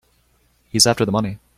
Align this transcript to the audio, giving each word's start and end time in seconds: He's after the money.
He's 0.65 0.87
after 0.87 1.05
the 1.05 1.11
money. 1.11 1.37